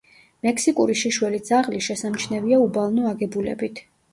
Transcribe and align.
მექსიკური 0.45 0.95
შიშველი 1.01 1.41
ძაღლი 1.49 1.83
შესამჩნევია 1.89 2.59
უბალნო 2.65 3.07
აგებულებით. 3.13 3.87